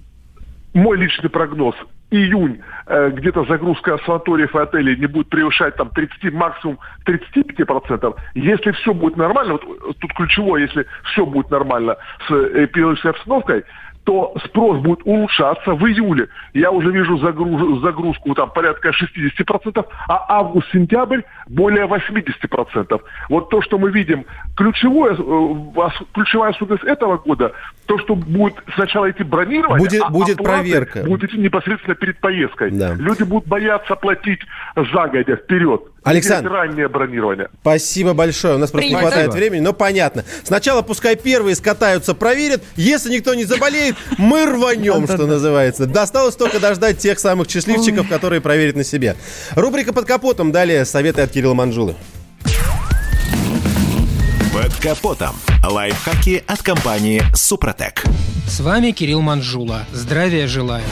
[0.74, 1.74] мой личный прогноз–
[2.10, 8.14] июнь э, где-то загрузка санаториев и отелей не будет превышать там 30, максимум 35%.
[8.34, 11.96] Если все будет нормально, вот тут ключевое, если все будет нормально
[12.28, 13.64] с эпидемиологической обстановкой,
[14.06, 16.28] то спрос будет улучшаться в июле.
[16.54, 23.00] Я уже вижу загруз, загрузку там порядка 60%, а август-сентябрь более 80%.
[23.28, 24.24] Вот то, что мы видим,
[24.56, 27.50] ключевое, э, ключевая особенность этого года,
[27.86, 31.02] то, что будет сначала идти бронирование, будет, а будет проверка.
[31.02, 32.70] будут идти непосредственно перед поездкой.
[32.70, 32.94] Да.
[32.94, 34.40] Люди будут бояться платить
[34.92, 35.82] загодя вперед.
[36.06, 37.48] Александр, раннее бронирование.
[37.60, 38.54] Спасибо большое.
[38.54, 39.02] У нас просто Принято.
[39.02, 40.24] не хватает времени, но понятно.
[40.44, 42.62] Сначала пускай первые скатаются, проверят.
[42.76, 45.86] Если никто не заболеет, мы рванем, что называется.
[45.86, 49.16] Досталось только дождать тех самых счастливчиков, которые проверят на себе.
[49.54, 50.52] Рубрика «Под капотом».
[50.52, 51.96] Далее советы от Кирилла Манжулы.
[54.56, 55.36] «Под капотом».
[55.62, 58.04] Лайфхаки от компании «Супротек».
[58.48, 59.84] С вами Кирилл Манжула.
[59.92, 60.84] Здравия желаю.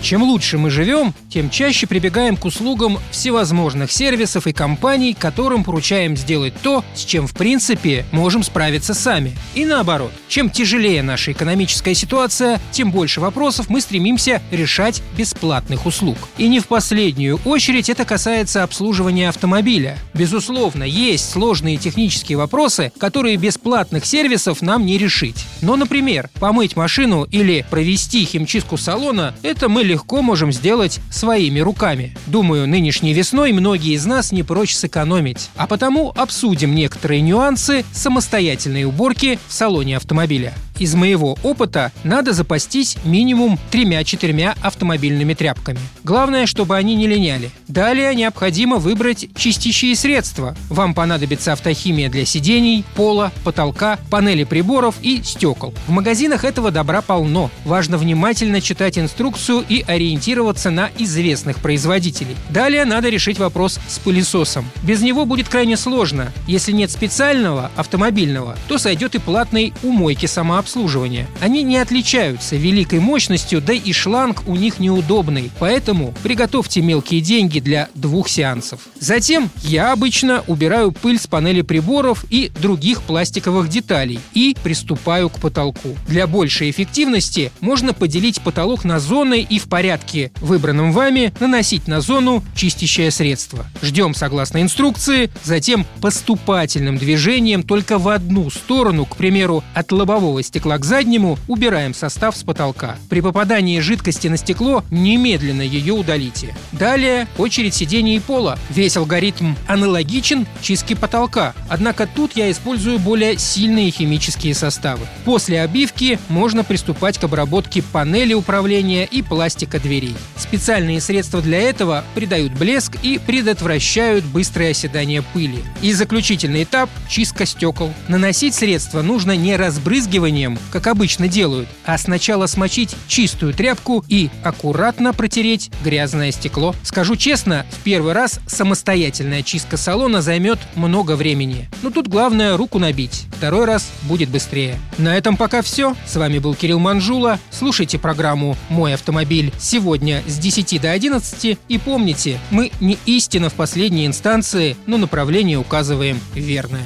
[0.00, 6.14] Чем лучше мы живем, тем чаще прибегаем к услугам всевозможных сервисов и компаний, которым поручаем
[6.14, 9.32] сделать то, с чем в принципе можем справиться сами.
[9.54, 16.18] И наоборот, чем тяжелее наша экономическая ситуация, тем больше вопросов мы стремимся решать бесплатных услуг.
[16.36, 19.98] И не в последнюю очередь это касается обслуживания автомобиля.
[20.12, 25.44] Безусловно, есть сложные технические вопросы, которые без платных сервисов нам не решить.
[25.62, 32.16] Но, например, помыть машину или провести химчистку салона– это мы легко можем сделать своими руками.
[32.26, 35.50] Думаю, нынешней весной многие из нас не прочь сэкономить.
[35.56, 40.54] А потому обсудим некоторые нюансы самостоятельной уборки в салоне автомобиля.
[40.78, 45.78] Из моего опыта надо запастись минимум тремя-четырьмя автомобильными тряпками.
[46.02, 47.50] Главное, чтобы они не линяли.
[47.68, 50.56] Далее необходимо выбрать чистящие средства.
[50.68, 55.72] Вам понадобится автохимия для сидений, пола, потолка, панели приборов и стекол.
[55.86, 57.50] В магазинах этого добра полно.
[57.64, 62.36] Важно внимательно читать инструкцию и ориентироваться на известных производителей.
[62.50, 64.68] Далее надо решить вопрос с пылесосом.
[64.82, 66.32] Без него будет крайне сложно.
[66.48, 71.26] Если нет специального автомобильного, то сойдет и платный у мойки самообслуживания обслуживания.
[71.40, 77.60] Они не отличаются великой мощностью, да и шланг у них неудобный, поэтому приготовьте мелкие деньги
[77.60, 78.80] для двух сеансов.
[78.98, 85.38] Затем я обычно убираю пыль с панели приборов и других пластиковых деталей и приступаю к
[85.38, 85.90] потолку.
[86.08, 92.00] Для большей эффективности можно поделить потолок на зоны и в порядке, выбранном вами, наносить на
[92.00, 93.66] зону чистящее средство.
[93.82, 100.78] Ждем согласно инструкции, затем поступательным движением только в одну сторону, к примеру, от лобового стекла
[100.78, 102.96] к заднему, убираем состав с потолка.
[103.08, 106.54] При попадании жидкости на стекло немедленно ее удалите.
[106.70, 108.56] Далее очередь сидений и пола.
[108.70, 115.08] Весь алгоритм аналогичен чистке потолка, однако тут я использую более сильные химические составы.
[115.24, 120.14] После обивки можно приступать к обработке панели управления и пластика дверей.
[120.36, 125.64] Специальные средства для этого придают блеск и предотвращают быстрое оседание пыли.
[125.82, 127.92] И заключительный этап– чистка стекол.
[128.06, 134.30] Наносить средства нужно не разбрызгиванием, движением, как обычно делают, а сначала смочить чистую тряпку и
[134.42, 136.74] аккуратно протереть грязное стекло.
[136.82, 141.68] Скажу честно, в первый раз самостоятельная чистка салона займет много времени.
[141.82, 143.26] Но тут главное руку набить.
[143.36, 144.76] Второй раз будет быстрее.
[144.98, 145.94] На этом пока все.
[146.06, 147.38] С вами был Кирилл Манжула.
[147.50, 151.58] Слушайте программу «Мой автомобиль» сегодня с 10 до 11.
[151.68, 156.84] И помните, мы не истина в последней инстанции, но направление указываем верное.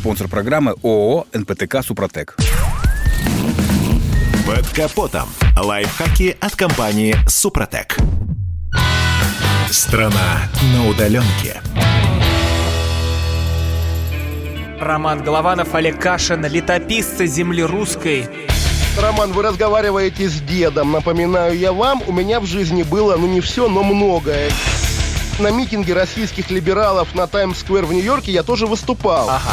[0.00, 2.36] Спонсор программы ООО «НПТК Супротек».
[4.48, 5.28] Под капотом.
[5.62, 7.98] Лайфхаки от компании «Супротек».
[9.70, 11.60] Страна на удаленке.
[14.80, 18.26] Роман Голованов, Олег Кашин, летописцы земли русской.
[18.98, 20.92] Роман, вы разговариваете с дедом.
[20.92, 24.50] Напоминаю я вам, у меня в жизни было, ну не все, но многое.
[25.38, 29.28] На митинге российских либералов на Таймс-сквер в Нью-Йорке я тоже выступал.
[29.28, 29.52] Ага.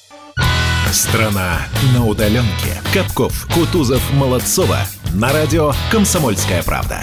[0.91, 2.81] Страна на удаленке.
[2.93, 4.79] Капков, Кутузов, Молодцова.
[5.13, 6.99] На радио «Комсомольская правда».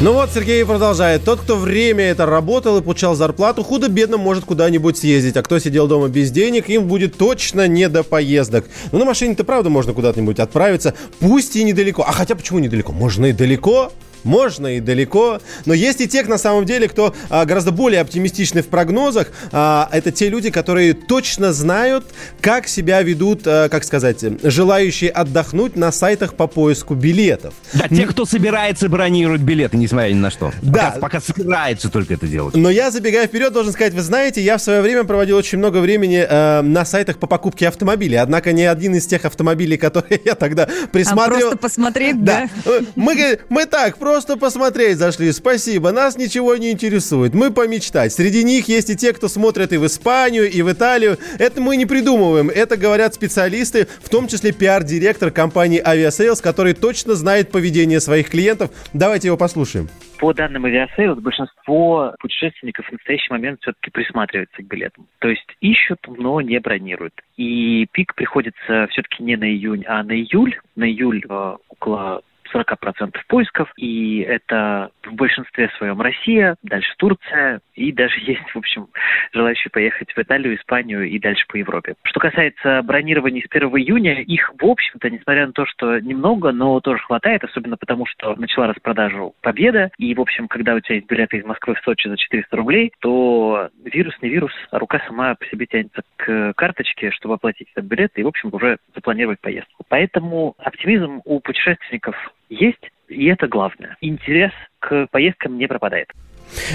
[0.00, 1.24] Ну вот, Сергей продолжает.
[1.24, 5.36] Тот, кто время это работал и получал зарплату, худо-бедно может куда-нибудь съездить.
[5.36, 8.64] А кто сидел дома без денег, им будет точно не до поездок.
[8.90, 12.02] Но на машине-то правда можно куда-нибудь отправиться, пусть и недалеко.
[12.02, 12.90] А хотя почему недалеко?
[12.90, 13.92] Можно и далеко,
[14.24, 15.40] можно и далеко.
[15.66, 19.28] Но есть и тех, на самом деле, кто а, гораздо более оптимистичны в прогнозах.
[19.52, 22.04] А, это те люди, которые точно знают,
[22.40, 27.54] как себя ведут, а, как сказать, желающие отдохнуть на сайтах по поиску билетов.
[27.72, 30.52] Да, те, кто собирается бронировать билеты, несмотря ни на что.
[30.62, 30.96] Да.
[31.00, 32.56] Пока, пока собирается только это делать.
[32.56, 35.78] Но я, забегая вперед, должен сказать, вы знаете, я в свое время проводил очень много
[35.78, 38.16] времени э, на сайтах по покупке автомобилей.
[38.16, 41.36] Однако ни один из тех автомобилей, которые я тогда присматривал...
[41.36, 42.48] А просто посмотреть, да?
[42.64, 42.72] да.
[42.94, 45.32] Мы, мы так, просто посмотреть зашли.
[45.32, 47.34] Спасибо, нас ничего не интересует.
[47.34, 48.12] Мы помечтать.
[48.12, 51.18] Среди них есть и те, кто смотрят и в Испанию, и в Италию.
[51.38, 52.48] Это мы не придумываем.
[52.48, 58.70] Это говорят специалисты, в том числе пиар-директор компании Aviasales, который точно знает поведение своих клиентов.
[58.92, 59.88] Давайте его послушаем.
[60.18, 65.06] По данным Aviasales, большинство путешественников в настоящий момент все-таки присматриваются к билетам.
[65.18, 67.14] То есть ищут, но не бронируют.
[67.36, 70.58] И пик приходится все-таки не на июнь, а на июль.
[70.76, 72.22] На июль э, около
[72.54, 78.88] 40% поисков, и это в большинстве своем Россия, дальше Турция, и даже есть, в общем,
[79.32, 81.94] желающие поехать в Италию, Испанию и дальше по Европе.
[82.04, 86.80] Что касается бронирований с 1 июня, их, в общем-то, несмотря на то, что немного, но
[86.80, 91.08] тоже хватает, особенно потому, что начала распродажу Победа, и, в общем, когда у тебя есть
[91.08, 95.34] билеты из Москвы в Сочи за 400 рублей, то вирус не вирус, а рука сама
[95.34, 99.84] по себе тянется к карточке, чтобы оплатить этот билет и, в общем, уже запланировать поездку.
[99.88, 102.16] Поэтому оптимизм у путешественников
[102.54, 103.96] есть, и это главное.
[104.00, 106.08] Интерес к поездкам не пропадает.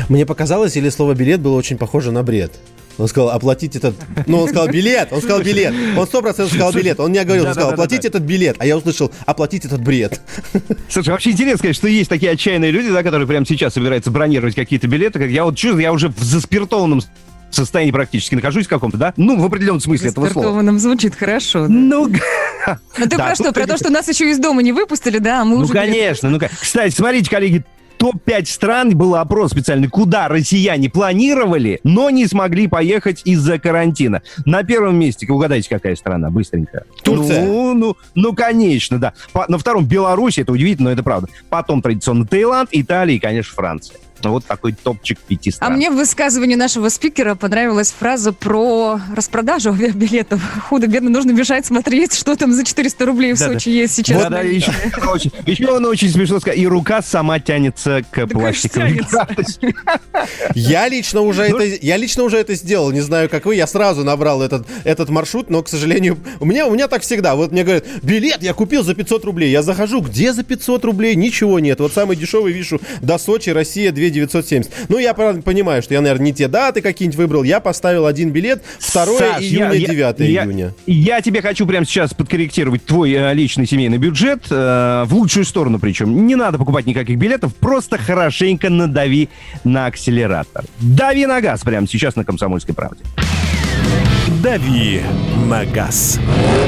[0.10, 2.52] Мне показалось, или слово билет было очень похоже на бред.
[2.98, 3.96] Он сказал, оплатить этот...
[4.28, 5.74] Ну, он сказал билет, он сказал билет.
[5.98, 7.00] Он сто процентов сказал билет.
[7.00, 8.58] Он не говорил, он сказал, оплатить этот билет.
[8.60, 10.20] А я услышал, оплатить этот бред.
[10.90, 14.54] Слушай, вообще интересно, конечно, что есть такие отчаянные люди, да, которые прямо сейчас собираются бронировать
[14.54, 15.18] какие-то билеты.
[15.18, 17.02] Как я вот чувствую, я уже в заспиртованном
[17.56, 19.14] состоянии практически нахожусь в каком-то, да?
[19.18, 20.78] Ну, в определенном смысле этого слова.
[20.78, 21.68] звучит хорошо.
[21.68, 21.74] Да.
[21.74, 22.08] Ну,
[22.98, 23.52] ну ты про что?
[23.52, 25.42] Про то, что нас еще из дома не выпустили, да?
[25.42, 26.30] А мы ну, уже конечно.
[26.30, 27.64] Ну, кстати, смотрите, коллеги,
[28.00, 34.24] топ-5 стран, был опрос специальный, куда россияне планировали, но не смогли поехать из-за карантина.
[34.46, 36.86] На первом месте, угадайте, какая страна, быстренько.
[37.04, 37.46] Турция.
[37.46, 39.14] Ну, ну, ну конечно, да.
[39.34, 41.28] По, на втором Беларусь, это удивительно, но это правда.
[41.50, 43.98] Потом традиционно Таиланд, Италия и, конечно, Франция.
[44.24, 45.72] Вот такой топчик пяти стран.
[45.72, 50.42] А мне в высказывании нашего спикера понравилась фраза про распродажу авиабилетов.
[50.68, 53.54] Худо-бедно нужно бежать смотреть, что там за 400 рублей в Да-да.
[53.54, 54.24] Сочи есть сейчас.
[54.24, 54.72] Да, да, еще,
[55.12, 56.58] очень, еще он очень смешно сказал.
[56.58, 59.18] И рука сама тянется к пластиковой тянется.
[59.18, 59.76] карточке.
[60.56, 62.92] Я лично уже Ну, это, я лично уже это сделал.
[62.92, 63.56] Не знаю, как вы.
[63.56, 67.36] Я сразу набрал этот, этот маршрут, но, к сожалению, у меня, у меня так всегда.
[67.36, 69.52] Вот мне говорят, билет я купил за 500 рублей.
[69.52, 71.16] Я захожу, где за 500 рублей?
[71.16, 71.80] Ничего нет.
[71.80, 74.90] Вот самый дешевый вижу до Сочи, Россия 2970.
[74.90, 77.44] Ну, я понимаю, что я, наверное, не те даты какие-нибудь выбрал.
[77.44, 80.74] Я поставил один билет, 2 Саш, июня, я- 9 я- июня.
[80.86, 85.80] Я тебе хочу прямо сейчас подкорректировать твой э, личный семейный бюджет, э, в лучшую сторону
[85.80, 86.28] причем.
[86.28, 89.30] Не надо покупать никаких билетов, просто хорошенько надави
[89.64, 90.66] на акселератор.
[90.80, 93.04] Дави на газ прямо сейчас на «Комсомольской правде».
[94.44, 95.02] «Дави
[95.50, 96.20] на газ».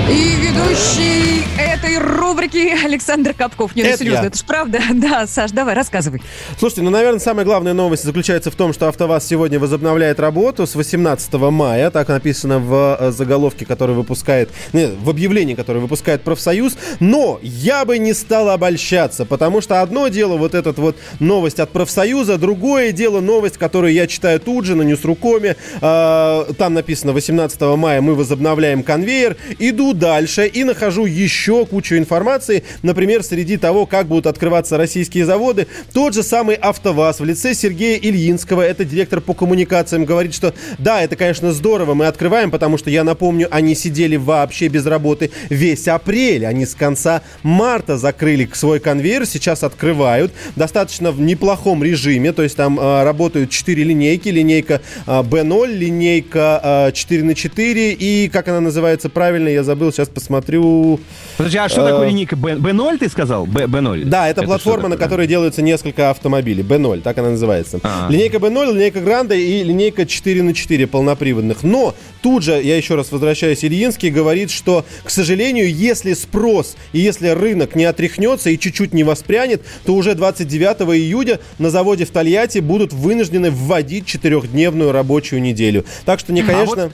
[0.10, 3.76] И ведущий этой рубрики Александр Капков.
[3.76, 4.28] Не, ну Это серьезно, я.
[4.28, 4.80] это ж правда.
[4.94, 6.22] Да, Саш, давай, рассказывай.
[6.58, 10.76] Слушайте, ну, наверное, самая главная новость заключается в том, что АвтоВАЗ сегодня возобновляет работу с
[10.76, 11.90] 18 мая.
[11.92, 14.50] Так написано в э, заголовке, который выпускает...
[14.74, 16.78] Не, в объявлении, которое выпускает профсоюз.
[17.00, 21.70] Но я бы не стал обольщаться, потому что одно дело вот этот вот новость от
[21.72, 25.56] профсоюза, другое дело новость, которую я читаю тут же на Ньюсрукоме.
[25.82, 29.38] Э, Там написано 18 мая мы возобновляем конвейер.
[29.60, 35.68] Иду дальше и нахожу еще кучу информации, например, среди того, как будут открываться российские заводы,
[35.94, 41.02] тот же самый АвтоВАЗ в лице Сергея Ильинского, это директор по коммуникациям, говорит, что да,
[41.02, 45.88] это, конечно, здорово, мы открываем, потому что, я напомню, они сидели вообще без работы весь
[45.88, 52.44] апрель, они с конца марта закрыли свой конвейер, сейчас открывают, достаточно в неплохом режиме, то
[52.44, 58.30] есть там э, работают 4 линейки, линейка э, B0, линейка э, 4 на 4 и,
[58.32, 61.00] как она называется правильно, я забыл, сейчас посмотрю.
[61.38, 63.46] Подожди, а что Э, такое линейка B, B0, ты сказал?
[63.46, 64.06] B, B0?
[64.06, 66.64] Да, это, что платформа, на которой делаются несколько автомобилей.
[66.64, 67.80] B0, так она называется.
[67.84, 68.08] А.
[68.10, 71.64] Линейка B0, линейка Гранда и линейка 4 на 4 полноприводных.
[71.64, 77.00] Но тут же, я еще раз возвращаюсь, Ильинский говорит, что, к сожалению, если спрос и
[77.00, 82.12] если рынок не отряхнется и чуть-чуть не воспрянет, то уже 29 июня на заводе в
[82.12, 85.86] Тольятти будут вынуждены вводить четырехдневную рабочую неделю.
[86.06, 86.92] Так что не, конечно...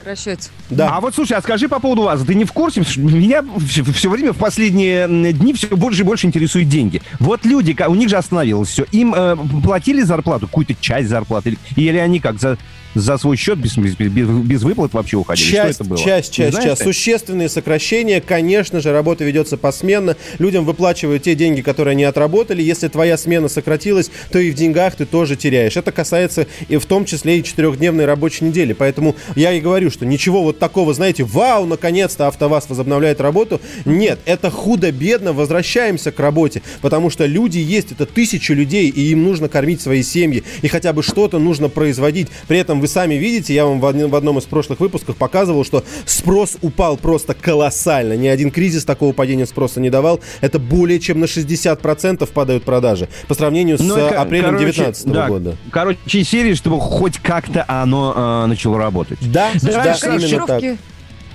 [0.70, 0.96] Да.
[0.96, 2.82] А вот слушай, а скажи по поводу вас, ты не в курсе?
[2.96, 7.00] Меня все, время в последние дни все больше и больше интересуют деньги.
[7.18, 11.96] Вот люди, у них же остановилось все, им э, платили зарплату, какую-то часть зарплаты, или
[11.96, 12.58] они как за,
[12.94, 15.50] за свой счет без, без, без- выплат вообще уходили?
[15.50, 15.98] Часть, Что это было?
[15.98, 16.78] часть, часть, знаешь часть.
[16.82, 16.84] ты?
[16.84, 18.20] Существенные сокращения.
[18.20, 20.16] Конечно же, работа ведется посменно.
[20.38, 22.62] Людям выплачивают те деньги, которые они отработали.
[22.62, 25.76] Если твоя смена сократилась, то и в деньгах ты тоже теряешь.
[25.76, 28.72] Это касается и в том числе и четырехдневной рабочей недели.
[28.72, 33.60] Поэтому я и говорю, что ничего вот такого, знаете, вау, наконец-то АвтоВАЗ возобновляет работу.
[33.84, 35.32] Нет, это худо-бедно.
[35.32, 36.62] Возвращаемся к работе.
[36.80, 40.42] Потому что люди есть, это тысячи людей, и им нужно кормить свои семьи.
[40.62, 42.28] И хотя бы что-то нужно производить.
[42.48, 45.64] При этом вы сами видите, я вам в одном, в одном из прошлых выпусков показывал,
[45.64, 48.14] что спрос упал просто колоссально.
[48.14, 50.20] Ни один кризис такого падения спроса не давал.
[50.40, 55.06] Это более чем на 60% падают продажи по сравнению с Ну, ко- апрелем короче, 2019
[55.12, 55.56] да, года.
[55.70, 59.18] Короче, серии, чтобы хоть как-то оно э, начало работать.
[59.20, 60.62] Да, да, а именно так.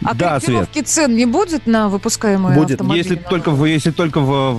[0.06, 2.72] А Да, корректировки цен не будет на выпускаемые Будет.
[2.72, 3.04] автомобили?
[3.04, 4.58] Если только, в, если только в,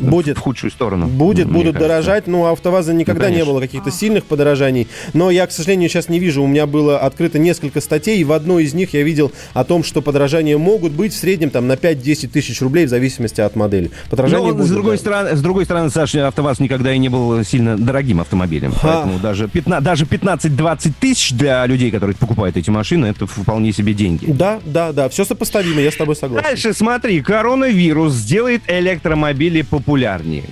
[0.00, 0.38] Будет.
[0.38, 1.06] в худшую сторону.
[1.06, 1.88] Будет, мне будут кажется.
[1.88, 2.26] дорожать.
[2.26, 4.88] Ну, АвтоВАЗа никогда Ну, не было каких-то сильных подорожаний.
[5.14, 6.42] Но я, к сожалению, сейчас не вижу.
[6.42, 9.84] У меня было открыто несколько статей, и в одной из них я видел о том,
[9.84, 13.90] что подорожания могут быть в среднем там на 5-10 тысяч рублей в зависимости от модели.
[14.10, 15.00] Подорожания Но, будут, с, другой да.
[15.00, 18.72] стороны, с другой стороны, Саша, АвтоВАЗ никогда и не был сильно дорогим автомобилем.
[18.82, 23.94] Поэтому даже, 15 даже 15-20 тысяч для людей, которые покупают эти машины, это вполне себе
[23.94, 24.24] деньги.
[24.30, 26.48] Да, да, да, все сопоставимо, я с тобой согласен.
[26.48, 30.44] Дальше смотри, коронавирус сделает электромобили популярнее.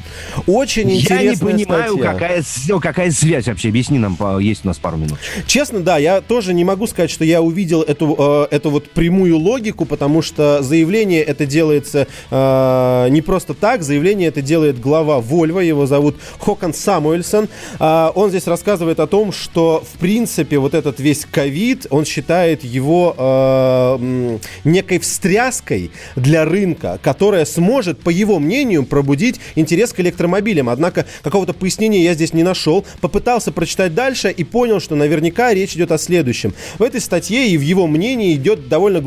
[0.47, 2.13] Очень Я не понимаю, статья.
[2.13, 2.45] какая,
[2.81, 3.69] какая связь вообще.
[3.69, 5.19] Объясни нам, есть у нас пару минут.
[5.47, 9.39] Честно, да, я тоже не могу сказать, что я увидел эту, э, эту вот прямую
[9.39, 15.65] логику, потому что заявление это делается э, не просто так, заявление это делает глава Volvo,
[15.65, 17.49] его зовут Хокон Самуэльсон.
[17.79, 22.65] А, он здесь рассказывает о том, что в принципе вот этот весь ковид, он считает
[22.65, 23.99] его э,
[24.65, 30.69] некой встряской для рынка, которая сможет, по его мнению, пробудить интерес к электромобилям.
[30.69, 32.85] Однако какого-то пояснения я здесь не нашел.
[33.01, 36.55] Попытался прочитать дальше и понял, что наверняка речь идет о следующем.
[36.79, 39.01] В этой статье и в его мнении идет довольно э,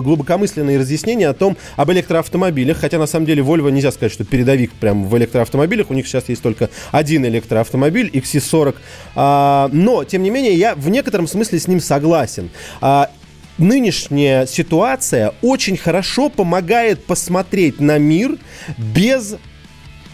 [0.00, 2.78] глубокомысленное разъяснение о том, об электроавтомобилях.
[2.78, 5.90] Хотя на самом деле Volvo нельзя сказать, что передовик прям в электроавтомобилях.
[5.90, 8.74] У них сейчас есть только один электроавтомобиль XC40.
[9.14, 12.50] А, но, тем не менее, я в некотором смысле с ним согласен.
[13.60, 18.38] Нынешняя ситуация очень хорошо помогает посмотреть на мир
[18.78, 19.36] без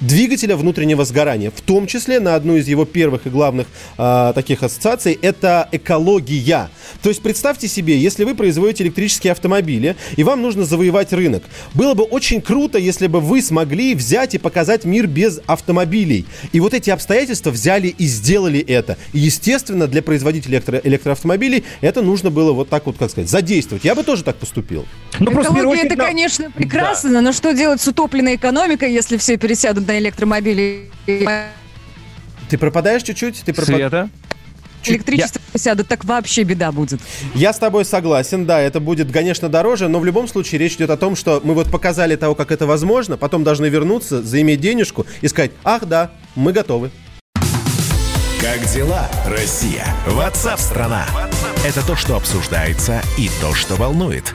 [0.01, 3.67] двигателя внутреннего сгорания, в том числе на одну из его первых и главных
[3.97, 6.71] а, таких ассоциаций, это экология.
[7.03, 11.43] То есть представьте себе, если вы производите электрические автомобили, и вам нужно завоевать рынок,
[11.75, 16.27] было бы очень круто, если бы вы смогли взять и показать мир без автомобилей.
[16.53, 18.97] И вот эти обстоятельства взяли и сделали это.
[19.13, 23.85] И, естественно, для производителей электро- электроавтомобилей это нужно было вот так вот, как сказать, задействовать.
[23.85, 24.85] Я бы тоже так поступил.
[25.19, 28.37] Ну, просто в первую Экология это, очередь, на- конечно, прекрасно, но что делать с утопленной
[28.37, 30.91] экономикой, если все пересядут на электромобили?
[32.49, 33.43] Ты пропадаешь чуть-чуть?
[33.45, 34.11] Ты пропад- Света?
[34.85, 37.01] Электричество сядут, так вообще беда будет.
[37.35, 40.91] Я с тобой согласен, да, это будет, конечно, дороже, но в любом случае речь идет
[40.91, 45.05] о том, что мы вот показали того, как это возможно, потом должны вернуться, заиметь денежку
[45.23, 46.91] и сказать, ах да, мы готовы.
[48.41, 49.85] Как дела, Россия?
[50.07, 51.05] Ватсап-страна!
[51.67, 54.35] Это то, что обсуждается и то, что волнует.